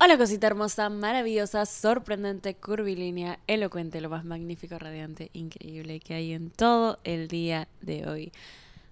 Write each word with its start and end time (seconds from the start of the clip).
Hola 0.00 0.16
cosita 0.16 0.46
hermosa, 0.46 0.90
maravillosa, 0.90 1.66
sorprendente, 1.66 2.54
curvilínea, 2.54 3.40
elocuente, 3.48 4.00
lo 4.00 4.08
más 4.08 4.24
magnífico, 4.24 4.78
radiante, 4.78 5.28
increíble 5.32 5.98
que 5.98 6.14
hay 6.14 6.34
en 6.34 6.50
todo 6.50 7.00
el 7.02 7.26
día 7.26 7.66
de 7.80 8.06
hoy. 8.06 8.32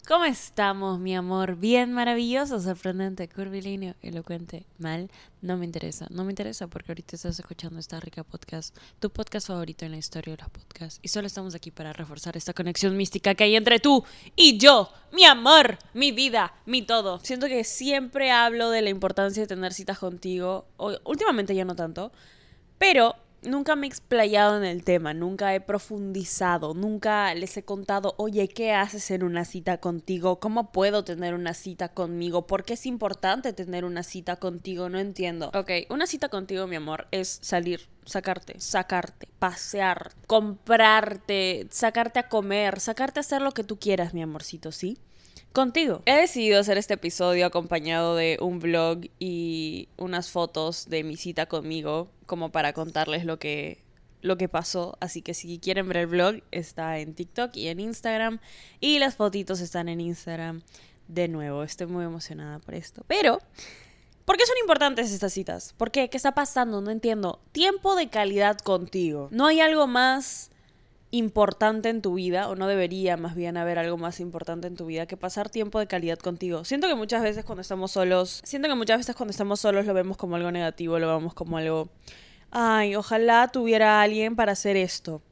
¿Cómo 0.06 0.24
estamos, 0.24 1.00
mi 1.00 1.16
amor? 1.16 1.56
Bien, 1.56 1.92
maravilloso, 1.92 2.60
sorprendente, 2.60 3.28
curvilíneo, 3.28 3.96
elocuente, 4.02 4.64
mal. 4.78 5.10
No 5.42 5.56
me 5.56 5.64
interesa, 5.64 6.06
no 6.10 6.22
me 6.22 6.30
interesa 6.30 6.68
porque 6.68 6.92
ahorita 6.92 7.16
estás 7.16 7.40
escuchando 7.40 7.80
esta 7.80 7.98
rica 7.98 8.22
podcast, 8.22 8.76
tu 9.00 9.10
podcast 9.10 9.48
favorito 9.48 9.84
en 9.84 9.90
la 9.90 9.96
historia 9.96 10.36
de 10.36 10.42
los 10.44 10.50
podcasts. 10.50 11.00
Y 11.02 11.08
solo 11.08 11.26
estamos 11.26 11.56
aquí 11.56 11.72
para 11.72 11.92
reforzar 11.92 12.36
esta 12.36 12.52
conexión 12.52 12.96
mística 12.96 13.34
que 13.34 13.42
hay 13.42 13.56
entre 13.56 13.80
tú 13.80 14.04
y 14.36 14.58
yo, 14.58 14.92
mi 15.12 15.24
amor, 15.24 15.76
mi 15.92 16.12
vida, 16.12 16.54
mi 16.66 16.82
todo. 16.82 17.18
Siento 17.24 17.48
que 17.48 17.64
siempre 17.64 18.30
hablo 18.30 18.70
de 18.70 18.82
la 18.82 18.90
importancia 18.90 19.42
de 19.42 19.48
tener 19.48 19.72
citas 19.72 19.98
contigo, 19.98 20.66
últimamente 21.02 21.52
ya 21.52 21.64
no 21.64 21.74
tanto, 21.74 22.12
pero 22.78 23.16
nunca 23.42 23.76
me 23.76 23.86
he 23.86 23.88
explayado 23.88 24.56
en 24.56 24.64
el 24.64 24.84
tema, 24.84 25.14
nunca 25.14 25.54
he 25.54 25.60
profundizado, 25.60 26.74
nunca 26.74 27.34
les 27.34 27.56
he 27.56 27.64
contado, 27.64 28.14
oye, 28.18 28.48
¿qué 28.48 28.72
haces 28.72 29.10
en 29.10 29.22
una 29.22 29.44
cita 29.44 29.78
contigo? 29.78 30.40
¿Cómo 30.40 30.72
puedo 30.72 31.04
tener 31.04 31.34
una 31.34 31.54
cita 31.54 31.88
conmigo? 31.88 32.46
¿Por 32.46 32.64
qué 32.64 32.74
es 32.74 32.86
importante 32.86 33.52
tener 33.52 33.84
una 33.84 34.02
cita 34.02 34.36
contigo? 34.36 34.88
No 34.88 34.98
entiendo. 34.98 35.50
Ok, 35.54 35.70
una 35.90 36.06
cita 36.06 36.28
contigo, 36.28 36.66
mi 36.66 36.76
amor, 36.76 37.06
es 37.10 37.38
salir, 37.42 37.88
sacarte, 38.04 38.60
sacarte, 38.60 39.28
pasear, 39.38 40.12
comprarte, 40.26 41.66
sacarte 41.70 42.18
a 42.18 42.28
comer, 42.28 42.80
sacarte 42.80 43.20
a 43.20 43.22
hacer 43.22 43.42
lo 43.42 43.52
que 43.52 43.64
tú 43.64 43.78
quieras, 43.78 44.14
mi 44.14 44.22
amorcito, 44.22 44.72
¿sí? 44.72 44.98
Contigo. 45.56 46.02
He 46.04 46.14
decidido 46.14 46.60
hacer 46.60 46.76
este 46.76 46.94
episodio 46.94 47.46
acompañado 47.46 48.14
de 48.14 48.36
un 48.42 48.60
vlog 48.60 49.06
y 49.18 49.88
unas 49.96 50.30
fotos 50.30 50.86
de 50.90 51.02
mi 51.02 51.16
cita 51.16 51.46
conmigo, 51.46 52.10
como 52.26 52.52
para 52.52 52.74
contarles 52.74 53.24
lo 53.24 53.38
que 53.38 53.82
lo 54.20 54.36
que 54.36 54.48
pasó, 54.48 54.98
así 55.00 55.22
que 55.22 55.34
si 55.34 55.58
quieren 55.58 55.88
ver 55.88 55.98
el 55.98 56.06
vlog 56.08 56.42
está 56.50 56.98
en 56.98 57.14
TikTok 57.14 57.56
y 57.56 57.68
en 57.68 57.80
Instagram 57.80 58.40
y 58.80 58.98
las 58.98 59.14
fotitos 59.16 59.60
están 59.60 59.88
en 59.88 60.00
Instagram 60.00 60.62
de 61.08 61.28
nuevo. 61.28 61.62
Estoy 61.62 61.86
muy 61.86 62.04
emocionada 62.04 62.58
por 62.58 62.74
esto. 62.74 63.02
Pero 63.06 63.38
¿Por 64.26 64.36
qué 64.36 64.44
son 64.44 64.56
importantes 64.60 65.12
estas 65.12 65.32
citas? 65.32 65.72
¿Por 65.78 65.92
qué? 65.92 66.10
¿Qué 66.10 66.16
está 66.16 66.34
pasando? 66.34 66.80
No 66.80 66.90
entiendo. 66.90 67.40
Tiempo 67.52 67.94
de 67.94 68.08
calidad 68.08 68.58
contigo. 68.58 69.28
No 69.30 69.46
hay 69.46 69.60
algo 69.60 69.86
más 69.86 70.50
importante 71.16 71.88
en 71.88 72.02
tu 72.02 72.14
vida, 72.14 72.48
o 72.48 72.54
no 72.54 72.66
debería 72.66 73.16
más 73.16 73.34
bien 73.34 73.56
haber 73.56 73.78
algo 73.78 73.96
más 73.96 74.20
importante 74.20 74.66
en 74.66 74.76
tu 74.76 74.86
vida 74.86 75.06
que 75.06 75.16
pasar 75.16 75.50
tiempo 75.50 75.78
de 75.78 75.86
calidad 75.86 76.18
contigo. 76.18 76.64
Siento 76.64 76.88
que 76.88 76.94
muchas 76.94 77.22
veces 77.22 77.44
cuando 77.44 77.62
estamos 77.62 77.92
solos, 77.92 78.40
siento 78.44 78.68
que 78.68 78.74
muchas 78.74 78.98
veces 78.98 79.16
cuando 79.16 79.30
estamos 79.30 79.60
solos 79.60 79.86
lo 79.86 79.94
vemos 79.94 80.16
como 80.16 80.36
algo 80.36 80.50
negativo, 80.50 80.98
lo 80.98 81.08
vemos 81.16 81.34
como 81.34 81.58
algo, 81.58 81.88
ay, 82.50 82.96
ojalá 82.96 83.48
tuviera 83.48 84.00
alguien 84.00 84.36
para 84.36 84.52
hacer 84.52 84.76
esto. 84.76 85.22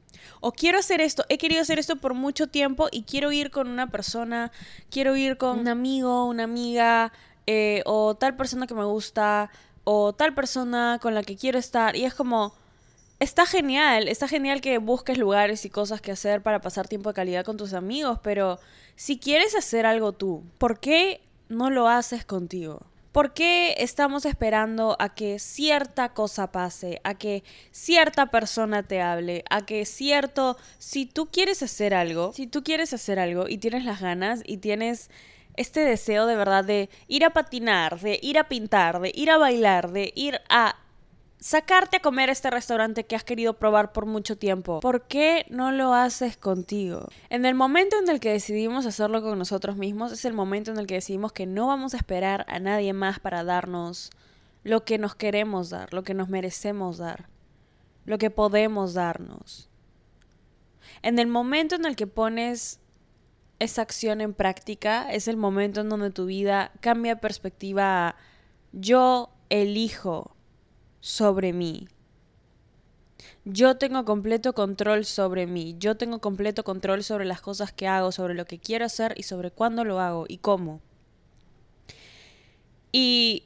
O 0.41 0.51
quiero 0.51 0.79
hacer 0.79 1.01
esto, 1.01 1.23
he 1.29 1.37
querido 1.37 1.61
hacer 1.61 1.79
esto 1.79 1.95
por 1.97 2.13
mucho 2.13 2.47
tiempo 2.47 2.87
y 2.91 3.03
quiero 3.03 3.31
ir 3.31 3.51
con 3.51 3.67
una 3.69 3.89
persona, 3.89 4.51
quiero 4.89 5.15
ir 5.15 5.37
con 5.37 5.59
un 5.59 5.67
amigo, 5.67 6.25
una 6.25 6.43
amiga, 6.43 7.11
eh, 7.47 7.83
o 7.85 8.15
tal 8.15 8.35
persona 8.35 8.67
que 8.67 8.73
me 8.73 8.85
gusta, 8.85 9.51
o 9.83 10.13
tal 10.13 10.33
persona 10.33 10.99
con 11.01 11.13
la 11.13 11.23
que 11.23 11.37
quiero 11.37 11.59
estar. 11.59 11.95
Y 11.95 12.05
es 12.05 12.13
como, 12.13 12.55
está 13.19 13.45
genial, 13.45 14.07
está 14.07 14.27
genial 14.27 14.61
que 14.61 14.77
busques 14.77 15.17
lugares 15.17 15.65
y 15.65 15.69
cosas 15.69 16.01
que 16.01 16.11
hacer 16.11 16.41
para 16.41 16.61
pasar 16.61 16.87
tiempo 16.87 17.09
de 17.09 17.15
calidad 17.15 17.45
con 17.45 17.57
tus 17.57 17.73
amigos, 17.73 18.19
pero 18.21 18.59
si 18.95 19.19
quieres 19.19 19.55
hacer 19.55 19.85
algo 19.85 20.11
tú, 20.11 20.43
¿por 20.57 20.79
qué 20.79 21.21
no 21.49 21.69
lo 21.69 21.87
haces 21.87 22.25
contigo? 22.25 22.81
¿Por 23.11 23.33
qué 23.33 23.75
estamos 23.77 24.25
esperando 24.25 24.97
a 24.99 25.15
que 25.15 25.39
cierta 25.39 26.09
cosa 26.09 26.51
pase, 26.51 26.99
a 27.05 27.13
que 27.13 27.45
cierta 27.71 28.25
persona 28.25 28.83
te 28.83 29.01
hable, 29.01 29.45
a 29.49 29.65
que 29.65 29.85
cierto, 29.85 30.57
si 30.79 31.05
tú 31.05 31.27
quieres 31.27 31.63
hacer 31.63 31.93
algo, 31.93 32.33
si 32.33 32.45
tú 32.45 32.61
quieres 32.61 32.91
hacer 32.91 33.19
algo 33.19 33.47
y 33.47 33.57
tienes 33.57 33.85
las 33.85 34.01
ganas 34.01 34.41
y 34.45 34.57
tienes 34.57 35.09
este 35.55 35.79
deseo 35.79 36.25
de 36.25 36.35
verdad 36.35 36.65
de 36.65 36.89
ir 37.07 37.23
a 37.23 37.29
patinar, 37.29 38.01
de 38.01 38.19
ir 38.21 38.37
a 38.37 38.49
pintar, 38.49 38.99
de 38.99 39.13
ir 39.15 39.31
a 39.31 39.37
bailar, 39.37 39.93
de 39.93 40.11
ir 40.13 40.41
a 40.49 40.75
sacarte 41.45 41.97
a 41.97 41.99
comer 41.99 42.31
este 42.31 42.49
restaurante 42.49 43.05
que 43.05 43.15
has 43.15 43.23
querido 43.23 43.53
probar 43.59 43.93
por 43.93 44.07
mucho 44.07 44.35
tiempo. 44.35 44.79
¿Por 44.79 45.03
qué 45.03 45.45
no 45.51 45.71
lo 45.71 45.93
haces 45.93 46.37
contigo? 46.37 47.07
En 47.29 47.45
el 47.45 47.53
momento 47.53 47.99
en 47.99 48.09
el 48.09 48.19
que 48.19 48.31
decidimos 48.31 48.87
hacerlo 48.87 49.21
con 49.21 49.37
nosotros 49.37 49.77
mismos 49.77 50.11
es 50.11 50.25
el 50.25 50.33
momento 50.33 50.71
en 50.71 50.79
el 50.79 50.87
que 50.87 50.95
decidimos 50.95 51.33
que 51.33 51.45
no 51.45 51.67
vamos 51.67 51.93
a 51.93 51.97
esperar 51.97 52.47
a 52.49 52.57
nadie 52.57 52.93
más 52.93 53.19
para 53.19 53.43
darnos 53.43 54.09
lo 54.63 54.85
que 54.85 54.97
nos 54.97 55.13
queremos 55.13 55.69
dar, 55.69 55.93
lo 55.93 56.03
que 56.03 56.15
nos 56.15 56.29
merecemos 56.29 56.97
dar, 56.97 57.29
lo 58.05 58.17
que 58.17 58.31
podemos 58.31 58.95
darnos. 58.95 59.69
En 61.03 61.19
el 61.19 61.27
momento 61.27 61.75
en 61.75 61.85
el 61.85 61.95
que 61.95 62.07
pones 62.07 62.79
esa 63.59 63.83
acción 63.83 64.19
en 64.19 64.33
práctica 64.33 65.11
es 65.11 65.27
el 65.27 65.37
momento 65.37 65.81
en 65.81 65.89
donde 65.89 66.09
tu 66.09 66.25
vida 66.25 66.71
cambia 66.79 67.17
perspectiva 67.17 68.07
a 68.07 68.15
yo 68.71 69.29
elijo 69.49 70.34
sobre 71.05 71.53
mí. 71.53 71.87
Yo 73.45 73.77
tengo 73.77 74.05
completo 74.05 74.53
control 74.53 75.05
sobre 75.05 75.45
mí, 75.45 75.75
yo 75.77 75.97
tengo 75.97 76.19
completo 76.19 76.63
control 76.63 77.03
sobre 77.03 77.25
las 77.25 77.41
cosas 77.41 77.71
que 77.71 77.87
hago, 77.87 78.11
sobre 78.11 78.33
lo 78.33 78.45
que 78.45 78.57
quiero 78.57 78.85
hacer 78.85 79.13
y 79.15 79.21
sobre 79.21 79.51
cuándo 79.51 79.83
lo 79.83 79.99
hago 79.99 80.25
y 80.27 80.39
cómo. 80.39 80.81
Y 82.91 83.43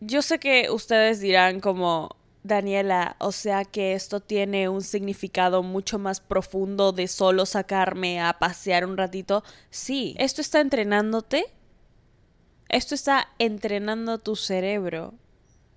yo 0.00 0.20
sé 0.20 0.40
que 0.40 0.68
ustedes 0.68 1.20
dirán 1.20 1.60
como, 1.60 2.16
Daniela, 2.42 3.14
o 3.20 3.30
sea 3.30 3.64
que 3.64 3.92
esto 3.92 4.18
tiene 4.18 4.68
un 4.68 4.82
significado 4.82 5.62
mucho 5.62 6.00
más 6.00 6.20
profundo 6.20 6.90
de 6.90 7.06
solo 7.06 7.46
sacarme 7.46 8.20
a 8.20 8.40
pasear 8.40 8.84
un 8.84 8.96
ratito. 8.96 9.44
Sí, 9.70 10.16
esto 10.18 10.40
está 10.40 10.60
entrenándote. 10.60 11.44
Esto 12.68 12.96
está 12.96 13.28
entrenando 13.38 14.18
tu 14.18 14.34
cerebro 14.34 15.14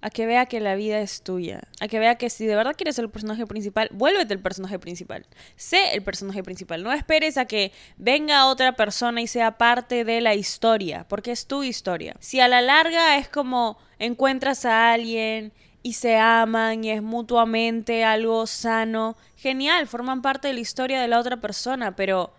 a 0.04 0.10
que 0.10 0.26
vea 0.26 0.48
que 0.48 0.60
la 0.60 0.76
vida 0.76 1.00
es 1.00 1.22
tuya, 1.22 1.62
a 1.80 1.88
que 1.88 1.98
vea 1.98 2.16
que 2.16 2.30
si 2.30 2.46
de 2.46 2.58
verdad 2.58 2.76
quieres 2.76 2.98
ser 2.98 3.06
el 3.06 3.10
personaje 3.10 3.48
principal, 3.48 3.88
vuélvete 3.94 4.34
el 4.34 4.42
personaje 4.42 4.78
principal, 4.78 5.26
sé 5.56 5.94
el 5.94 6.04
personaje 6.04 6.44
principal, 6.44 6.84
no 6.84 6.92
esperes 6.92 7.38
a 7.38 7.46
que 7.46 7.72
venga 7.96 8.48
otra 8.48 8.76
persona 8.76 9.22
y 9.22 9.28
sea 9.28 9.58
parte 9.58 10.04
de 10.04 10.20
la 10.20 10.36
historia, 10.36 11.06
porque 11.08 11.32
es 11.32 11.48
tu 11.48 11.64
historia. 11.64 12.18
Si 12.20 12.42
a 12.42 12.50
la 12.50 12.62
larga 12.62 13.18
es 13.18 13.30
como 13.30 13.78
encuentras 13.98 14.66
a 14.66 14.92
alguien 14.92 15.54
y 15.84 15.94
se 15.94 16.18
aman 16.18 16.84
y 16.84 16.92
es 16.92 17.02
mutuamente 17.02 18.04
algo 18.04 18.46
sano, 18.46 19.16
genial, 19.38 19.88
forman 19.88 20.22
parte 20.22 20.50
de 20.50 20.56
la 20.56 20.60
historia 20.60 21.00
de 21.00 21.08
la 21.08 21.18
otra 21.18 21.38
persona, 21.38 21.96
pero 21.96 22.34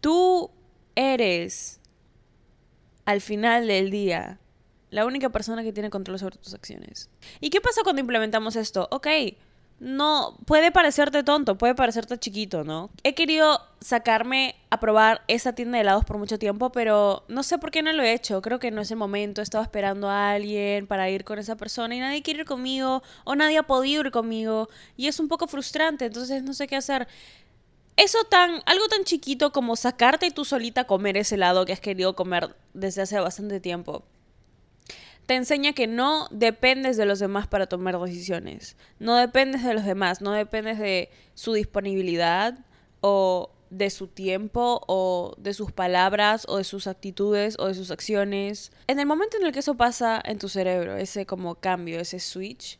tú 0.00 0.50
eres 0.96 1.80
al 3.04 3.20
final 3.20 3.68
del 3.68 3.92
día 3.92 4.40
la 4.94 5.04
única 5.04 5.28
persona 5.28 5.64
que 5.64 5.72
tiene 5.72 5.90
control 5.90 6.20
sobre 6.20 6.38
tus 6.38 6.54
acciones. 6.54 7.10
¿Y 7.40 7.50
qué 7.50 7.60
pasa 7.60 7.82
cuando 7.82 7.98
implementamos 7.98 8.54
esto? 8.54 8.86
Ok, 8.92 9.08
no, 9.80 10.38
puede 10.46 10.70
parecerte 10.70 11.24
tonto, 11.24 11.58
puede 11.58 11.74
parecerte 11.74 12.16
chiquito, 12.16 12.62
¿no? 12.62 12.90
He 13.02 13.16
querido 13.16 13.60
sacarme 13.80 14.54
a 14.70 14.78
probar 14.78 15.22
esa 15.26 15.52
tienda 15.52 15.78
de 15.78 15.82
helados 15.82 16.04
por 16.04 16.16
mucho 16.16 16.38
tiempo, 16.38 16.70
pero 16.70 17.24
no 17.26 17.42
sé 17.42 17.58
por 17.58 17.72
qué 17.72 17.82
no 17.82 17.92
lo 17.92 18.04
he 18.04 18.12
hecho. 18.12 18.40
Creo 18.40 18.60
que 18.60 18.70
no 18.70 18.82
es 18.82 18.90
el 18.92 18.96
momento. 18.96 19.40
He 19.40 19.44
estado 19.44 19.64
esperando 19.64 20.08
a 20.08 20.30
alguien 20.30 20.86
para 20.86 21.10
ir 21.10 21.24
con 21.24 21.40
esa 21.40 21.56
persona 21.56 21.96
y 21.96 21.98
nadie 21.98 22.22
quiere 22.22 22.42
ir 22.42 22.46
conmigo 22.46 23.02
o 23.24 23.34
nadie 23.34 23.58
ha 23.58 23.64
podido 23.64 24.02
ir 24.02 24.12
conmigo 24.12 24.68
y 24.96 25.08
es 25.08 25.18
un 25.18 25.26
poco 25.26 25.48
frustrante, 25.48 26.04
entonces 26.04 26.44
no 26.44 26.54
sé 26.54 26.68
qué 26.68 26.76
hacer. 26.76 27.08
Eso 27.96 28.18
tan, 28.30 28.62
algo 28.66 28.86
tan 28.86 29.02
chiquito 29.02 29.50
como 29.50 29.74
sacarte 29.74 30.30
tú 30.30 30.44
solita 30.44 30.82
a 30.82 30.86
comer 30.86 31.16
ese 31.16 31.34
helado 31.34 31.64
que 31.64 31.72
has 31.72 31.80
querido 31.80 32.14
comer 32.14 32.54
desde 32.74 33.02
hace 33.02 33.18
bastante 33.18 33.58
tiempo 33.58 34.04
te 35.26 35.34
enseña 35.34 35.72
que 35.72 35.86
no 35.86 36.28
dependes 36.30 36.96
de 36.96 37.06
los 37.06 37.18
demás 37.18 37.46
para 37.46 37.66
tomar 37.66 37.98
decisiones. 38.00 38.76
No 38.98 39.16
dependes 39.16 39.64
de 39.64 39.74
los 39.74 39.84
demás, 39.84 40.20
no 40.20 40.32
dependes 40.32 40.78
de 40.78 41.10
su 41.34 41.54
disponibilidad 41.54 42.58
o 43.00 43.50
de 43.70 43.90
su 43.90 44.06
tiempo 44.06 44.82
o 44.86 45.34
de 45.38 45.52
sus 45.54 45.72
palabras 45.72 46.44
o 46.48 46.58
de 46.58 46.64
sus 46.64 46.86
actitudes 46.86 47.56
o 47.58 47.66
de 47.66 47.74
sus 47.74 47.90
acciones. 47.90 48.72
En 48.86 49.00
el 49.00 49.06
momento 49.06 49.36
en 49.36 49.46
el 49.46 49.52
que 49.52 49.58
eso 49.60 49.76
pasa 49.76 50.20
en 50.24 50.38
tu 50.38 50.48
cerebro, 50.48 50.96
ese 50.96 51.26
como 51.26 51.56
cambio, 51.56 52.00
ese 52.00 52.20
switch, 52.20 52.78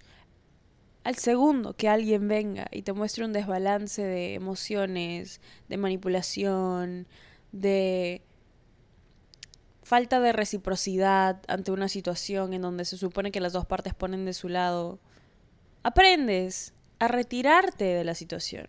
al 1.03 1.17
segundo 1.17 1.75
que 1.77 1.89
alguien 1.89 2.29
venga 2.29 2.67
y 2.71 2.83
te 2.83 2.93
muestre 2.93 3.25
un 3.25 3.33
desbalance 3.33 4.03
de 4.03 4.35
emociones, 4.35 5.41
de 5.69 5.77
manipulación, 5.77 7.07
de 7.53 8.23
falta 9.85 10.19
de 10.19 10.33
reciprocidad 10.33 11.41
ante 11.47 11.71
una 11.71 11.89
situación 11.89 12.55
en 12.55 12.63
donde 12.63 12.85
se 12.85 12.97
supone 12.97 13.31
que 13.31 13.41
las 13.41 13.53
dos 13.53 13.67
partes 13.67 13.95
ponen 13.95 14.25
de 14.25 14.33
su 14.33 14.49
lado, 14.49 14.99
aprendes 15.83 16.73
a 16.99 17.07
retirarte 17.07 17.85
de 17.85 18.03
la 18.03 18.15
situación. 18.15 18.67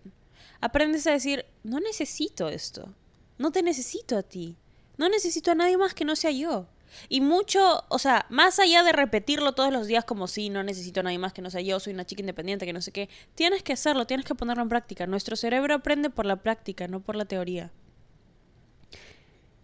Aprendes 0.59 1.07
a 1.07 1.11
decir, 1.11 1.45
no 1.63 1.79
necesito 1.79 2.49
esto, 2.49 2.93
no 3.37 3.51
te 3.51 3.63
necesito 3.63 4.17
a 4.17 4.23
ti, 4.23 4.57
no 4.97 5.09
necesito 5.09 5.51
a 5.51 5.55
nadie 5.55 5.77
más 5.77 5.93
que 5.93 6.05
no 6.05 6.15
sea 6.15 6.31
yo. 6.31 6.67
Y 7.09 7.21
mucho, 7.21 7.83
o 7.89 7.99
sea, 7.99 8.25
más 8.29 8.59
allá 8.59 8.83
de 8.83 8.91
repetirlo 8.91 9.53
todos 9.53 9.71
los 9.71 9.87
días 9.87 10.05
como 10.05 10.27
si 10.27 10.49
no 10.49 10.63
necesito 10.63 10.99
a 10.99 11.03
nadie 11.03 11.17
más 11.17 11.33
que 11.33 11.41
no 11.41 11.49
sea 11.49 11.61
yo, 11.61 11.79
soy 11.79 11.93
una 11.93 12.05
chica 12.05 12.21
independiente, 12.21 12.65
que 12.65 12.73
no 12.73 12.81
sé 12.81 12.91
qué, 12.91 13.09
tienes 13.35 13.63
que 13.63 13.73
hacerlo, 13.73 14.05
tienes 14.05 14.25
que 14.25 14.35
ponerlo 14.35 14.63
en 14.63 14.69
práctica. 14.69 15.07
Nuestro 15.07 15.35
cerebro 15.35 15.75
aprende 15.75 16.09
por 16.09 16.25
la 16.25 16.37
práctica, 16.37 16.87
no 16.87 16.99
por 16.99 17.15
la 17.15 17.25
teoría. 17.25 17.71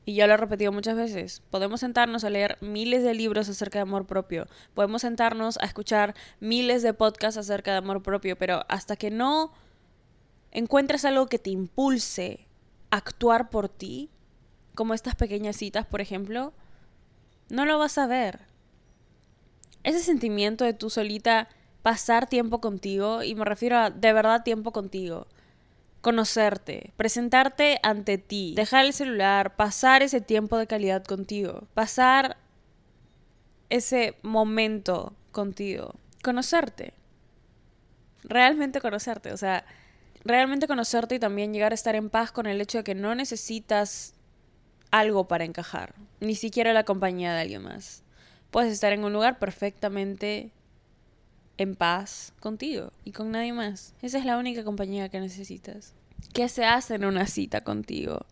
Y 0.03 0.15
ya 0.15 0.25
lo 0.25 0.33
he 0.33 0.37
repetido 0.37 0.71
muchas 0.71 0.95
veces, 0.95 1.43
podemos 1.51 1.81
sentarnos 1.81 2.23
a 2.23 2.31
leer 2.31 2.57
miles 2.59 3.03
de 3.03 3.13
libros 3.13 3.49
acerca 3.49 3.77
de 3.77 3.83
amor 3.83 4.07
propio, 4.07 4.47
podemos 4.73 5.03
sentarnos 5.03 5.59
a 5.59 5.65
escuchar 5.65 6.15
miles 6.39 6.81
de 6.81 6.93
podcasts 6.95 7.37
acerca 7.37 7.71
de 7.71 7.77
amor 7.77 8.01
propio, 8.01 8.35
pero 8.35 8.65
hasta 8.67 8.95
que 8.95 9.11
no 9.11 9.53
encuentres 10.51 11.05
algo 11.05 11.27
que 11.27 11.37
te 11.37 11.51
impulse 11.51 12.47
a 12.89 12.97
actuar 12.97 13.51
por 13.51 13.69
ti, 13.69 14.09
como 14.73 14.95
estas 14.95 15.15
pequeñas 15.15 15.55
citas, 15.55 15.85
por 15.85 16.01
ejemplo, 16.01 16.53
no 17.49 17.65
lo 17.65 17.77
vas 17.77 17.97
a 17.97 18.07
ver. 18.07 18.39
Ese 19.83 19.99
sentimiento 19.99 20.63
de 20.65 20.73
tú 20.73 20.89
solita 20.89 21.47
pasar 21.83 22.27
tiempo 22.27 22.59
contigo, 22.59 23.21
y 23.21 23.35
me 23.35 23.45
refiero 23.45 23.77
a 23.77 23.89
de 23.91 24.13
verdad 24.13 24.43
tiempo 24.43 24.71
contigo, 24.71 25.27
conocerte, 26.01 26.91
presentarte 26.97 27.79
ante 27.83 28.17
ti, 28.17 28.53
dejar 28.55 28.85
el 28.85 28.93
celular, 28.93 29.55
pasar 29.55 30.01
ese 30.01 30.19
tiempo 30.19 30.57
de 30.57 30.67
calidad 30.67 31.03
contigo, 31.03 31.67
pasar 31.73 32.37
ese 33.69 34.15
momento 34.23 35.13
contigo, 35.31 35.95
conocerte, 36.23 36.93
realmente 38.23 38.81
conocerte, 38.81 39.31
o 39.31 39.37
sea, 39.37 39.63
realmente 40.23 40.67
conocerte 40.67 41.15
y 41.15 41.19
también 41.19 41.53
llegar 41.53 41.71
a 41.71 41.75
estar 41.75 41.95
en 41.95 42.09
paz 42.09 42.31
con 42.31 42.47
el 42.47 42.59
hecho 42.61 42.79
de 42.79 42.83
que 42.83 42.95
no 42.95 43.15
necesitas 43.15 44.15
algo 44.89 45.27
para 45.27 45.45
encajar, 45.45 45.95
ni 46.19 46.35
siquiera 46.35 46.73
la 46.73 46.83
compañía 46.83 47.33
de 47.33 47.41
alguien 47.41 47.63
más. 47.63 48.03
Puedes 48.49 48.73
estar 48.73 48.91
en 48.91 49.03
un 49.03 49.13
lugar 49.13 49.39
perfectamente 49.39 50.51
en 51.61 51.75
paz 51.75 52.33
contigo 52.39 52.91
y 53.05 53.11
con 53.11 53.31
nadie 53.31 53.53
más. 53.53 53.93
Esa 54.01 54.17
es 54.17 54.25
la 54.25 54.37
única 54.37 54.63
compañía 54.63 55.09
que 55.09 55.19
necesitas. 55.19 55.93
¿Qué 56.33 56.49
se 56.49 56.65
hace 56.65 56.95
en 56.95 57.05
una 57.05 57.27
cita 57.27 57.61
contigo? 57.61 58.25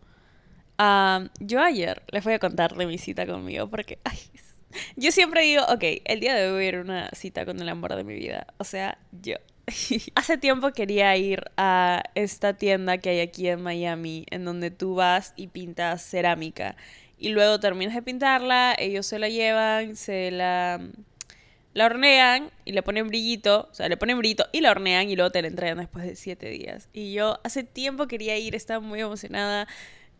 yo 1.40 1.60
ayer 1.60 2.02
les 2.10 2.24
voy 2.24 2.32
a 2.32 2.38
contar 2.38 2.74
de 2.74 2.86
mi 2.86 2.96
cita 2.96 3.26
conmigo 3.26 3.68
porque 3.68 3.98
yo 4.96 5.12
siempre 5.12 5.42
digo, 5.42 5.62
ok, 5.68 5.84
el 6.06 6.20
día 6.20 6.34
de 6.34 6.46
hoy 6.46 6.52
voy 6.52 6.64
a 6.64 6.68
ir 6.68 6.74
a 6.76 6.80
una 6.80 7.10
cita 7.10 7.44
con 7.44 7.60
el 7.60 7.68
amor 7.68 7.94
de 7.94 8.04
mi 8.04 8.14
vida. 8.14 8.46
O 8.58 8.64
sea, 8.64 8.98
yo. 9.12 9.36
Hace 10.14 10.38
tiempo 10.38 10.72
quería 10.72 11.14
ir 11.16 11.44
a 11.56 12.02
esta 12.14 12.54
tienda 12.54 12.98
que 12.98 13.10
hay 13.10 13.20
aquí 13.20 13.48
en 13.48 13.62
Miami, 13.62 14.24
en 14.30 14.44
donde 14.44 14.70
tú 14.70 14.94
vas 14.94 15.34
y 15.36 15.48
pintas 15.48 16.02
cerámica. 16.02 16.76
Y 17.18 17.28
luego 17.28 17.60
terminas 17.60 17.94
de 17.94 18.02
pintarla, 18.02 18.74
ellos 18.78 19.04
se 19.04 19.18
la 19.18 19.28
llevan, 19.28 19.96
se 19.96 20.30
la 20.30 20.80
la 21.72 21.86
hornean 21.86 22.50
y 22.64 22.72
le 22.72 22.82
ponen 22.82 23.08
brillito, 23.08 23.68
o 23.70 23.74
sea, 23.74 23.88
le 23.88 23.96
ponen 23.96 24.18
brillito 24.18 24.46
y 24.52 24.60
la 24.60 24.70
hornean 24.70 25.08
y 25.08 25.16
luego 25.16 25.30
te 25.30 25.42
la 25.42 25.48
entregan 25.48 25.78
después 25.78 26.04
de 26.04 26.16
siete 26.16 26.48
días. 26.50 26.88
Y 26.92 27.12
yo 27.12 27.38
hace 27.44 27.62
tiempo 27.62 28.06
quería 28.06 28.36
ir, 28.38 28.54
estaba 28.54 28.80
muy 28.80 29.00
emocionada. 29.00 29.68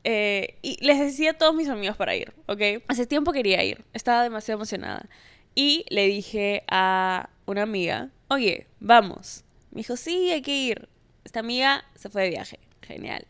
Eh, 0.05 0.56
y 0.62 0.82
les 0.85 0.99
decía 0.99 1.32
a 1.32 1.35
todos 1.35 1.55
mis 1.55 1.69
amigos 1.69 1.97
para 1.97 2.14
ir, 2.14 2.32
¿ok? 2.47 2.82
Hace 2.88 3.06
tiempo 3.06 3.32
quería 3.32 3.62
ir, 3.64 3.85
estaba 3.93 4.23
demasiado 4.23 4.58
emocionada. 4.58 5.08
Y 5.55 5.85
le 5.91 6.06
dije 6.06 6.62
a 6.69 7.29
una 7.47 7.62
amiga, 7.62 8.11
oye, 8.29 8.67
vamos. 8.79 9.44
Me 9.73 9.79
dijo, 9.79 9.96
sí, 9.96 10.31
hay 10.31 10.43
que 10.43 10.56
ir. 10.56 10.88
Esta 11.25 11.41
amiga 11.41 11.85
se 11.96 12.08
fue 12.08 12.23
de 12.23 12.31
viaje, 12.31 12.58
genial. 12.82 13.26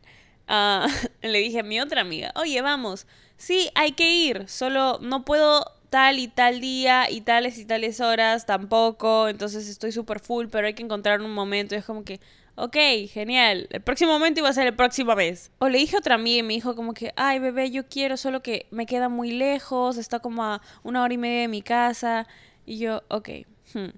Ah, 0.47 0.87
le 1.23 1.39
dije 1.39 1.61
a 1.61 1.63
mi 1.63 1.81
otra 1.81 2.03
amiga, 2.03 2.33
oye, 2.37 2.61
vamos. 2.61 3.07
Sí, 3.37 3.71
hay 3.75 3.93
que 3.93 4.15
ir, 4.15 4.49
solo 4.49 4.99
no 5.01 5.25
puedo 5.25 5.80
tal 5.91 6.21
y 6.21 6.29
tal 6.29 6.61
día 6.61 7.11
y 7.11 7.21
tales 7.21 7.59
y 7.59 7.65
tales 7.65 8.01
horas 8.01 8.47
tampoco, 8.47 9.29
entonces 9.29 9.69
estoy 9.69 9.93
súper 9.93 10.21
full, 10.21 10.47
pero 10.51 10.69
hay 10.69 10.75
que 10.75 10.85
encontrar 10.85 11.21
un 11.21 11.33
momento. 11.33 11.75
Y 11.75 11.79
es 11.79 11.85
como 11.85 12.05
que, 12.05 12.21
ok, 12.55 12.77
genial, 13.09 13.67
el 13.71 13.83
próximo 13.83 14.13
momento 14.13 14.41
iba 14.41 14.49
a 14.49 14.53
ser 14.53 14.69
el 14.69 14.77
próximo 14.77 15.15
mes. 15.17 15.51
O 15.59 15.69
le 15.69 15.79
dije 15.79 15.97
a 15.97 15.99
otra 15.99 16.15
amiga 16.15 16.39
y 16.39 16.43
me 16.45 16.55
dijo 16.55 16.77
como 16.77 16.95
que, 16.95 17.13
ay 17.17 17.41
bebé, 17.41 17.71
yo 17.71 17.89
quiero, 17.89 18.17
solo 18.17 18.41
que 18.43 18.67
me 18.71 18.87
queda 18.87 19.09
muy 19.09 19.33
lejos, 19.33 19.99
está 19.99 20.21
como 20.21 20.45
a 20.45 20.63
una 20.85 21.03
hora 21.03 21.13
y 21.13 21.19
media 21.19 21.41
de 21.43 21.49
mi 21.49 21.63
casa. 21.63 22.27
Y 22.65 22.79
yo, 22.79 23.03
ok, 23.09 23.29
hmm". 23.75 23.89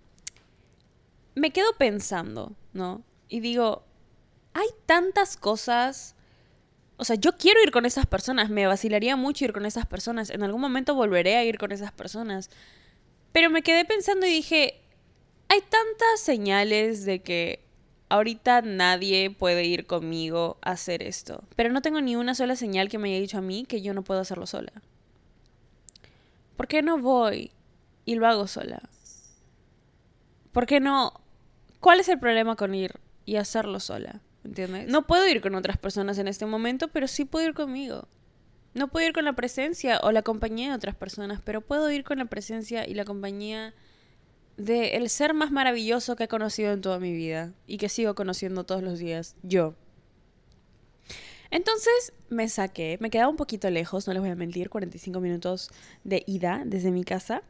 me 1.34 1.50
quedo 1.50 1.76
pensando, 1.76 2.52
¿no? 2.72 3.02
Y 3.28 3.40
digo, 3.40 3.84
hay 4.54 4.68
tantas 4.86 5.36
cosas 5.36 6.14
o 7.02 7.04
sea, 7.04 7.16
yo 7.16 7.36
quiero 7.36 7.60
ir 7.64 7.72
con 7.72 7.84
esas 7.84 8.06
personas, 8.06 8.48
me 8.48 8.64
vacilaría 8.64 9.16
mucho 9.16 9.44
ir 9.44 9.52
con 9.52 9.66
esas 9.66 9.86
personas, 9.86 10.30
en 10.30 10.44
algún 10.44 10.60
momento 10.60 10.94
volveré 10.94 11.34
a 11.34 11.42
ir 11.42 11.58
con 11.58 11.72
esas 11.72 11.90
personas. 11.90 12.48
Pero 13.32 13.50
me 13.50 13.62
quedé 13.62 13.84
pensando 13.84 14.24
y 14.24 14.30
dije, 14.30 14.80
hay 15.48 15.60
tantas 15.62 16.20
señales 16.20 17.04
de 17.04 17.20
que 17.20 17.64
ahorita 18.08 18.62
nadie 18.62 19.30
puede 19.30 19.64
ir 19.64 19.86
conmigo 19.86 20.58
a 20.62 20.70
hacer 20.70 21.02
esto, 21.02 21.42
pero 21.56 21.72
no 21.72 21.82
tengo 21.82 22.00
ni 22.00 22.14
una 22.14 22.36
sola 22.36 22.54
señal 22.54 22.88
que 22.88 22.98
me 22.98 23.08
haya 23.08 23.20
dicho 23.20 23.38
a 23.38 23.42
mí 23.42 23.64
que 23.64 23.82
yo 23.82 23.94
no 23.94 24.04
puedo 24.04 24.20
hacerlo 24.20 24.46
sola. 24.46 24.70
¿Por 26.56 26.68
qué 26.68 26.82
no 26.82 26.98
voy 26.98 27.50
y 28.04 28.14
lo 28.14 28.28
hago 28.28 28.46
sola? 28.46 28.80
¿Por 30.52 30.66
qué 30.66 30.78
no? 30.78 31.20
¿Cuál 31.80 31.98
es 31.98 32.08
el 32.08 32.20
problema 32.20 32.54
con 32.54 32.76
ir 32.76 33.00
y 33.24 33.34
hacerlo 33.36 33.80
sola? 33.80 34.20
¿Entiendes? 34.44 34.88
No 34.88 35.06
puedo 35.06 35.26
ir 35.28 35.40
con 35.40 35.54
otras 35.54 35.78
personas 35.78 36.18
en 36.18 36.28
este 36.28 36.46
momento, 36.46 36.88
pero 36.88 37.06
sí 37.06 37.24
puedo 37.24 37.46
ir 37.46 37.54
conmigo. 37.54 38.08
No 38.74 38.88
puedo 38.88 39.06
ir 39.06 39.12
con 39.12 39.24
la 39.24 39.34
presencia 39.34 40.00
o 40.02 40.12
la 40.12 40.22
compañía 40.22 40.70
de 40.70 40.76
otras 40.76 40.96
personas, 40.96 41.40
pero 41.44 41.60
puedo 41.60 41.90
ir 41.90 42.04
con 42.04 42.18
la 42.18 42.24
presencia 42.24 42.86
y 42.88 42.94
la 42.94 43.04
compañía 43.04 43.74
de 44.56 45.08
ser 45.08 45.34
más 45.34 45.50
maravilloso 45.50 46.16
que 46.16 46.24
he 46.24 46.28
conocido 46.28 46.72
en 46.72 46.80
toda 46.80 46.98
mi 46.98 47.12
vida 47.12 47.52
y 47.66 47.78
que 47.78 47.88
sigo 47.88 48.14
conociendo 48.14 48.64
todos 48.64 48.82
los 48.82 48.98
días, 48.98 49.36
yo. 49.42 49.74
Entonces 51.50 52.14
me 52.30 52.48
saqué, 52.48 52.96
me 53.00 53.10
quedaba 53.10 53.28
un 53.28 53.36
poquito 53.36 53.68
lejos, 53.68 54.06
no 54.06 54.14
les 54.14 54.22
voy 54.22 54.30
a 54.30 54.34
mentir, 54.34 54.70
45 54.70 55.20
minutos 55.20 55.70
de 56.02 56.24
ida 56.26 56.62
desde 56.64 56.90
mi 56.90 57.04
casa. 57.04 57.42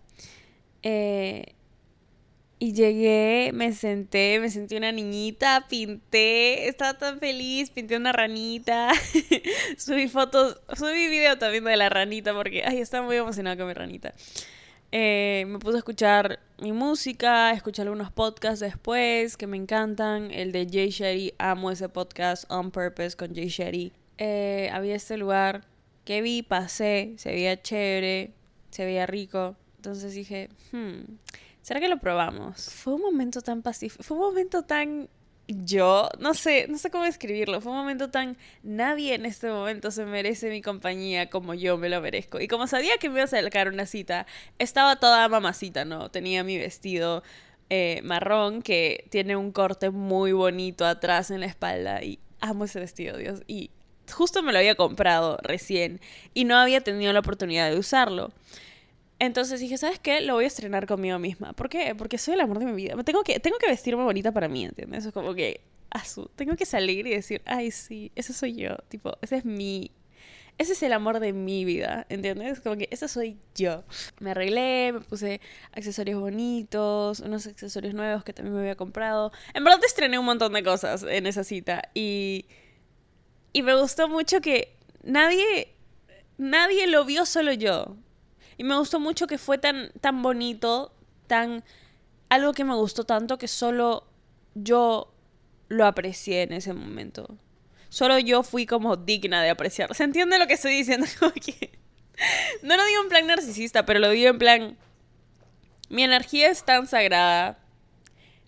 Eh, 0.83 1.55
y 2.63 2.75
llegué, 2.75 3.51
me 3.53 3.73
senté, 3.73 4.39
me 4.39 4.49
sentí 4.49 4.77
una 4.77 4.93
niñita, 4.93 5.67
pinté, 5.69 6.69
estaba 6.69 6.97
tan 6.97 7.19
feliz, 7.19 7.71
pinté 7.71 7.97
una 7.97 8.13
ranita, 8.13 8.93
subí 9.77 10.07
fotos, 10.07 10.61
subí 10.79 11.09
video 11.09 11.37
también 11.39 11.65
de 11.65 11.77
la 11.77 11.89
ranita 11.89 12.33
porque, 12.33 12.63
ay, 12.65 12.79
estaba 12.79 13.05
muy 13.05 13.17
emocionada 13.17 13.57
con 13.57 13.67
mi 13.67 13.75
ranita. 13.75 14.15
Eh, 14.93 15.45
me 15.49 15.59
puse 15.59 15.75
a 15.75 15.79
escuchar 15.79 16.39
mi 16.61 16.71
música, 16.71 17.51
escuché 17.51 17.83
algunos 17.83 18.13
podcasts 18.13 18.61
después 18.61 19.37
que 19.37 19.49
me 19.49 19.57
encantan. 19.57 20.31
El 20.31 20.53
de 20.53 20.69
Jay 20.71 20.91
Shetty, 20.91 21.35
amo 21.39 21.73
ese 21.73 21.89
podcast, 21.89 22.45
On 22.49 22.71
Purpose 22.71 23.17
con 23.17 23.35
Jay 23.35 23.49
Shetty. 23.49 23.93
Eh, 24.19 24.71
había 24.73 24.95
este 24.95 25.17
lugar 25.17 25.65
que 26.05 26.23
vi, 26.23 26.45
pasé, 26.45 27.15
se 27.17 27.31
veía 27.33 27.61
chévere, 27.61 28.31
se 28.71 28.85
veía 28.85 29.07
rico. 29.07 29.57
Entonces 29.79 30.15
dije, 30.15 30.49
hmm, 30.71 31.01
¿Será 31.63 31.81
que 31.81 31.89
lo 31.89 31.99
probamos? 31.99 32.71
Fue 32.75 32.95
un 32.95 33.03
momento 33.03 33.41
tan 33.41 33.63
pacífico, 33.63 34.03
fue 34.03 34.17
un 34.17 34.25
momento 34.25 34.63
tan 34.65 35.09
yo, 35.49 36.09
no 36.19 36.35
sé, 36.35 36.67
no 36.69 36.79
sé 36.79 36.91
cómo 36.91 37.05
escribirlo, 37.05 37.61
fue 37.61 37.73
un 37.73 37.79
momento 37.79 38.11
tan 38.11 38.37
nadie 38.63 39.15
en 39.15 39.27
este 39.27 39.51
momento 39.51 39.91
se 39.91 40.05
merece 40.05 40.51
mi 40.51 40.63
compañía 40.63 41.31
como 41.31 41.55
yo 41.55 41.77
me 41.79 41.89
lo 41.89 42.01
merezco. 42.01 42.41
Y 42.41 42.49
como 42.49 42.67
sabía 42.67 42.99
que 42.99 43.09
me 43.09 43.17
iba 43.17 43.25
a 43.25 43.27
sacar 43.27 43.69
una 43.69 43.87
cita, 43.87 44.27
estaba 44.59 44.97
toda 44.97 45.29
mamacita, 45.29 45.85
¿no? 45.85 46.11
Tenía 46.11 46.45
mi 46.45 46.59
vestido 46.59 47.23
eh, 47.71 48.01
marrón 48.05 48.63
que 48.63 49.07
tiene 49.11 49.37
un 49.37 49.53
corte 49.53 49.91
muy 49.91 50.33
bonito 50.33 50.85
atrás 50.87 51.31
en 51.31 51.41
la 51.41 51.47
espalda 51.47 52.03
y 52.03 52.19
amo 52.41 52.65
ese 52.65 52.81
vestido, 52.81 53.17
Dios. 53.17 53.43
Y 53.47 53.71
justo 54.13 54.43
me 54.43 54.53
lo 54.53 54.59
había 54.59 54.75
comprado 54.75 55.39
recién 55.43 56.01
y 56.35 56.45
no 56.45 56.57
había 56.57 56.81
tenido 56.83 57.13
la 57.13 57.21
oportunidad 57.21 57.71
de 57.71 57.79
usarlo. 57.79 58.33
Entonces 59.23 59.61
dije, 59.61 59.79
¿sabes 59.79 60.01
qué? 60.01 60.21
Lo 60.21 60.35
voy 60.35 60.47
a 60.47 60.49
estrenar 60.49 60.85
conmigo 60.85 61.17
misma. 61.21 61.53
¿Por 61.53 61.69
qué? 61.69 61.95
Porque 61.95 62.19
soy 62.19 62.35
el 62.35 62.41
amor 62.41 62.59
de 62.59 62.65
mi 62.65 62.73
vida. 62.73 63.01
Tengo 63.05 63.23
que, 63.23 63.39
tengo 63.39 63.57
que 63.57 63.69
vestirme 63.69 64.03
bonita 64.03 64.33
para 64.33 64.49
mí, 64.49 64.65
¿entiendes? 64.65 64.99
Eso 64.99 65.09
es 65.11 65.15
como 65.15 65.33
que, 65.33 65.61
azul. 65.91 66.29
Tengo 66.35 66.57
que 66.57 66.67
salir 66.67 67.07
y 67.07 67.11
decir, 67.11 67.41
ay, 67.45 67.71
sí, 67.71 68.11
ese 68.17 68.33
soy 68.33 68.57
yo. 68.57 68.77
Tipo, 68.89 69.17
ese 69.23 69.37
es 69.37 69.45
mi... 69.45 69.93
Ese 70.59 70.73
es 70.73 70.83
el 70.83 70.93
amor 70.93 71.21
de 71.21 71.33
mi 71.33 71.65
vida, 71.65 72.05
¿entiendes? 72.09 72.59
Como 72.61 72.77
que 72.77 72.89
ese 72.91 73.07
soy 73.07 73.39
yo. 73.55 73.85
Me 74.19 74.33
arreglé, 74.33 74.91
me 74.93 75.01
puse 75.03 75.41
accesorios 75.71 76.21
bonitos, 76.21 77.21
unos 77.21 77.47
accesorios 77.47 77.95
nuevos 77.95 78.25
que 78.25 78.33
también 78.33 78.57
me 78.57 78.61
había 78.63 78.75
comprado. 78.75 79.31
En 79.55 79.63
verdad 79.63 79.79
te 79.79 79.87
estrené 79.87 80.19
un 80.19 80.25
montón 80.25 80.53
de 80.53 80.65
cosas 80.65 81.05
en 81.05 81.29
esa 81.29 81.45
cita 81.45 81.91
y... 81.95 82.47
Y 83.53 83.63
me 83.63 83.81
gustó 83.81 84.09
mucho 84.09 84.41
que 84.41 84.75
nadie... 85.05 85.77
Nadie 86.39 86.89
lo 86.89 87.05
vio, 87.05 87.25
solo 87.25 87.53
yo. 87.53 87.97
Y 88.63 88.65
me 88.65 88.79
gustó 88.79 89.01
mucho 89.01 89.27
que 89.27 89.39
fue 89.39 89.59
tan, 89.59 89.91
tan 90.01 90.23
bonito, 90.23 90.95
tan... 91.27 91.65
Algo 92.29 92.53
que 92.53 92.63
me 92.63 92.77
gustó 92.77 93.03
tanto 93.03 93.37
que 93.37 93.49
solo 93.49 94.07
yo 94.55 95.13
lo 95.67 95.85
aprecié 95.85 96.43
en 96.43 96.53
ese 96.53 96.73
momento. 96.73 97.37
Solo 97.89 98.21
yo 98.21 98.45
fui 98.45 98.65
como 98.65 98.95
digna 98.97 99.43
de 99.43 99.51
apreciarlo. 99.51 99.97
¿Se 99.97 100.05
entiende 100.05 100.39
lo 100.39 100.47
que 100.47 100.53
estoy 100.53 100.77
diciendo? 100.77 101.09
no 102.63 102.77
lo 102.77 102.85
digo 102.85 103.03
en 103.03 103.09
plan 103.09 103.27
narcisista, 103.27 103.85
pero 103.85 103.99
lo 103.99 104.11
digo 104.11 104.31
en 104.31 104.39
plan, 104.39 104.79
mi 105.89 106.05
energía 106.05 106.49
es 106.49 106.63
tan 106.63 106.87
sagrada, 106.87 107.59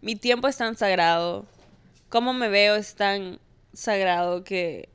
mi 0.01 0.15
tiempo 0.15 0.47
es 0.47 0.57
tan 0.57 0.77
sagrado, 0.77 1.45
cómo 2.09 2.33
me 2.35 2.49
veo 2.49 2.77
es 2.77 2.95
tan 2.95 3.41
sagrado 3.73 4.45
que 4.45 4.91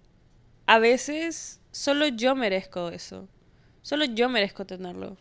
a 0.65 0.79
veces 0.79 1.59
solo 1.73 2.07
yo 2.07 2.35
merezco 2.35 2.87
eso, 2.87 3.27
solo 3.89 4.05
yo 4.05 4.29
merezco 4.29 4.65
tenerlo. 4.65 5.17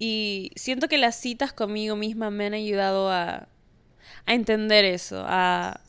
Y 0.00 0.50
siento 0.56 0.88
que 0.88 0.98
las 0.98 1.14
citas 1.14 1.52
conmigo 1.52 1.94
misma 1.94 2.28
me 2.28 2.46
han 2.46 2.54
ayudado 2.54 3.08
a, 3.08 3.46
a 4.26 4.34
entender 4.34 4.84
eso, 4.84 5.22
a, 5.24 5.80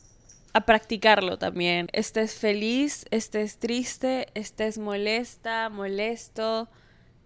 a 0.52 0.60
practicarlo 0.66 1.36
también. 1.36 1.88
Estés 1.92 2.34
feliz, 2.34 3.06
estés 3.10 3.58
triste, 3.58 4.28
estés 4.34 4.78
molesta, 4.78 5.68
molesto. 5.68 6.68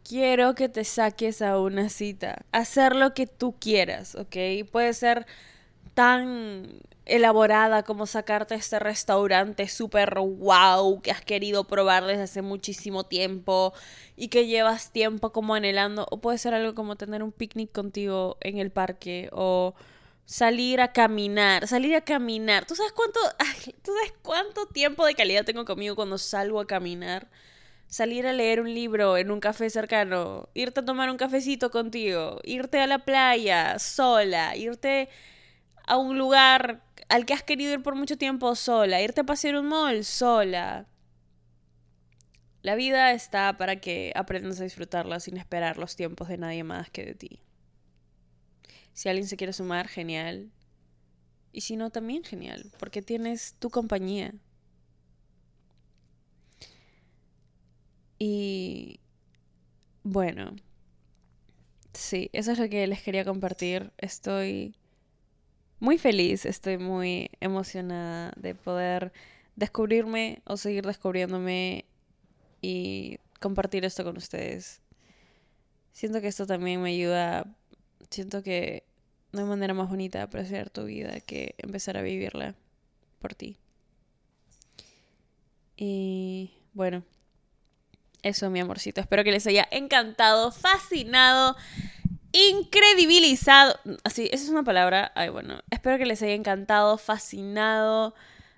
Quiero 0.02 0.54
que 0.54 0.70
te 0.70 0.84
saques 0.84 1.42
a 1.42 1.60
una 1.60 1.90
cita. 1.90 2.46
Hacer 2.50 2.96
lo 2.96 3.12
que 3.12 3.26
tú 3.26 3.56
quieras, 3.60 4.14
¿ok? 4.14 4.66
Puede 4.72 4.94
ser 4.94 5.26
tan 5.94 6.80
elaborada 7.06 7.82
como 7.82 8.06
sacarte 8.06 8.54
este 8.54 8.78
restaurante 8.78 9.68
súper 9.68 10.14
wow 10.18 11.00
que 11.02 11.10
has 11.10 11.20
querido 11.20 11.64
probar 11.64 12.04
desde 12.04 12.22
hace 12.22 12.42
muchísimo 12.42 13.04
tiempo 13.04 13.74
y 14.16 14.28
que 14.28 14.46
llevas 14.46 14.90
tiempo 14.90 15.32
como 15.32 15.54
anhelando. 15.54 16.06
O 16.10 16.20
puede 16.20 16.38
ser 16.38 16.54
algo 16.54 16.74
como 16.74 16.96
tener 16.96 17.22
un 17.22 17.32
picnic 17.32 17.72
contigo 17.72 18.36
en 18.40 18.58
el 18.58 18.70
parque 18.70 19.28
o 19.32 19.74
salir 20.24 20.80
a 20.80 20.92
caminar, 20.92 21.68
salir 21.68 21.94
a 21.94 22.00
caminar. 22.00 22.64
¿Tú 22.66 22.74
sabes 22.74 22.92
cuánto, 22.92 23.20
¿tú 23.82 23.92
sabes 23.94 24.14
cuánto 24.22 24.66
tiempo 24.66 25.04
de 25.06 25.14
calidad 25.14 25.44
tengo 25.44 25.64
conmigo 25.64 25.94
cuando 25.96 26.18
salgo 26.18 26.60
a 26.60 26.66
caminar? 26.66 27.28
Salir 27.86 28.26
a 28.26 28.32
leer 28.32 28.60
un 28.60 28.72
libro 28.74 29.18
en 29.18 29.30
un 29.30 29.40
café 29.40 29.68
cercano, 29.70 30.48
irte 30.54 30.80
a 30.80 30.84
tomar 30.84 31.10
un 31.10 31.18
cafecito 31.18 31.70
contigo, 31.70 32.40
irte 32.42 32.80
a 32.80 32.86
la 32.86 33.00
playa 33.00 33.78
sola, 33.78 34.56
irte 34.56 35.10
a 35.86 35.96
un 35.96 36.18
lugar 36.18 36.82
al 37.08 37.26
que 37.26 37.34
has 37.34 37.42
querido 37.42 37.72
ir 37.72 37.82
por 37.82 37.94
mucho 37.94 38.16
tiempo 38.16 38.54
sola, 38.54 39.02
irte 39.02 39.20
a 39.20 39.24
pasear 39.24 39.56
un 39.56 39.66
mall 39.66 40.04
sola. 40.04 40.86
La 42.62 42.74
vida 42.76 43.12
está 43.12 43.58
para 43.58 43.76
que 43.76 44.12
aprendas 44.14 44.60
a 44.60 44.64
disfrutarla 44.64 45.20
sin 45.20 45.36
esperar 45.36 45.76
los 45.76 45.96
tiempos 45.96 46.28
de 46.28 46.38
nadie 46.38 46.64
más 46.64 46.90
que 46.90 47.04
de 47.04 47.14
ti. 47.14 47.40
Si 48.94 49.08
alguien 49.08 49.26
se 49.26 49.36
quiere 49.36 49.52
sumar, 49.52 49.88
genial. 49.88 50.50
Y 51.52 51.60
si 51.60 51.76
no, 51.76 51.90
también 51.90 52.24
genial, 52.24 52.72
porque 52.78 53.02
tienes 53.02 53.54
tu 53.58 53.68
compañía. 53.68 54.32
Y 58.18 59.00
bueno, 60.02 60.56
sí, 61.92 62.30
eso 62.32 62.52
es 62.52 62.58
lo 62.58 62.68
que 62.68 62.86
les 62.86 63.02
quería 63.02 63.24
compartir. 63.24 63.92
Estoy 63.98 64.74
muy 65.80 65.98
feliz, 65.98 66.46
estoy 66.46 66.78
muy 66.78 67.30
emocionada 67.40 68.32
de 68.36 68.54
poder 68.54 69.12
descubrirme 69.56 70.42
o 70.44 70.56
seguir 70.56 70.86
descubriéndome 70.86 71.84
y 72.60 73.18
compartir 73.40 73.84
esto 73.84 74.04
con 74.04 74.16
ustedes. 74.16 74.80
Siento 75.92 76.20
que 76.20 76.28
esto 76.28 76.46
también 76.46 76.82
me 76.82 76.90
ayuda 76.90 77.46
siento 78.14 78.42
que 78.42 78.84
no 79.32 79.40
hay 79.40 79.46
manera 79.46 79.74
más 79.74 79.88
bonita 79.88 80.18
de 80.18 80.24
apreciar 80.24 80.70
tu 80.70 80.84
vida 80.84 81.20
que 81.20 81.54
empezar 81.58 81.96
a 81.96 82.02
vivirla 82.02 82.54
por 83.18 83.34
ti. 83.34 83.58
Y 85.76 86.52
bueno, 86.72 87.02
eso 88.22 88.48
mi 88.50 88.60
amorcito. 88.60 89.00
Espero 89.00 89.24
que 89.24 89.32
les 89.32 89.46
haya 89.46 89.66
encantado, 89.70 90.52
fascinado, 90.52 91.56
incredibilizado. 92.34 93.78
Así, 94.04 94.28
esa 94.32 94.44
es 94.44 94.50
una 94.50 94.64
palabra. 94.64 95.12
Ay, 95.14 95.30
bueno. 95.30 95.60
Espero 95.70 95.98
que 95.98 96.06
les 96.06 96.20
haya 96.22 96.34
encantado, 96.34 96.98
fascinado 96.98 98.14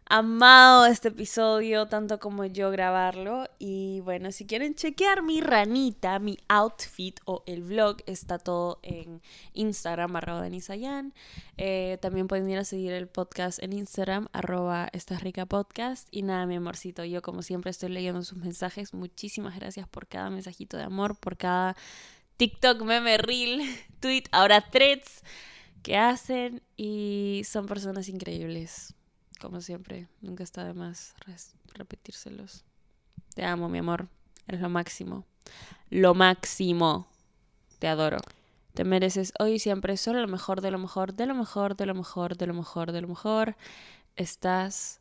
amado 0.09 0.87
este 0.87 1.09
episodio, 1.09 1.87
tanto 1.87 2.19
como 2.21 2.45
yo 2.45 2.71
grabarlo. 2.71 3.49
Y 3.59 4.01
bueno, 4.01 4.31
si 4.33 4.47
quieren 4.47 4.75
chequear 4.75 5.23
mi 5.23 5.41
ranita, 5.41 6.19
mi 6.19 6.39
outfit 6.49 7.19
o 7.25 7.43
el 7.47 7.63
vlog, 7.63 7.99
está 8.07 8.39
todo 8.39 8.79
en 8.83 9.21
Instagram, 9.53 10.15
arroba 10.17 10.43
Denisayan. 10.43 11.13
Eh, 11.57 11.99
también 12.01 12.29
pueden 12.29 12.49
ir 12.49 12.59
a 12.59 12.65
seguir 12.65 12.93
el 12.93 13.09
podcast 13.09 13.63
en 13.63 13.73
Instagram, 13.73 14.29
arroba 14.33 14.89
Esta 14.93 15.19
Rica 15.19 15.45
Podcast. 15.47 16.09
Y 16.13 16.23
nada, 16.23 16.47
mi 16.47 16.57
amorcito, 16.57 17.05
yo 17.05 17.21
como 17.21 17.43
siempre 17.43 17.71
estoy 17.71 17.89
leyendo 17.91 18.23
sus 18.23 18.39
mensajes. 18.39 18.95
Muchísimas 18.95 19.57
gracias 19.57 19.89
por 19.89 20.07
cada 20.07 20.31
mensajito 20.31 20.77
de 20.77 20.85
amor, 20.85 21.17
por 21.19 21.37
cada 21.37 21.77
TikTok, 22.37 22.83
meme, 22.83 23.19
reel, 23.19 23.63
tweet, 24.01 24.25
ahora 24.33 24.61
threads 24.61 25.23
que 25.83 25.97
hacen. 25.97 26.63
Y 26.77 27.43
son 27.45 27.67
personas 27.67 28.09
increíbles 28.09 28.95
como 29.41 29.61
siempre, 29.61 30.09
nunca 30.21 30.45
está 30.45 30.65
de 30.65 30.75
más 30.75 31.15
repetírselos. 31.75 32.65
Te 33.35 33.45
amo, 33.45 33.69
mi 33.69 33.79
amor. 33.79 34.09
Eres 34.47 34.61
lo 34.61 34.69
máximo. 34.69 35.25
Lo 35.91 36.15
máximo. 36.15 37.07
Te 37.79 37.89
adoro. 37.89 38.19
Te 38.75 38.85
mereces 38.85 39.33
hoy 39.39 39.55
y 39.55 39.59
siempre 39.59 39.97
solo 39.97 40.21
lo 40.21 40.29
mejor, 40.29 40.61
de 40.61 40.71
lo 40.71 40.79
mejor, 40.79 41.15
de 41.15 41.27
lo 41.27 41.35
mejor, 41.35 41.77
de 41.77 41.87
lo 41.87 41.95
mejor, 41.95 42.37
de 42.37 42.47
lo 42.47 42.55
mejor, 42.55 42.93
de 42.93 43.01
lo 43.01 43.09
mejor. 43.09 43.57
Estás 44.17 45.01